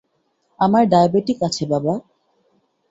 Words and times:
আমার 0.59 0.83
ডায়বেটিক 0.87 1.39
আছে 1.43 1.63
বাবা। 1.65 1.93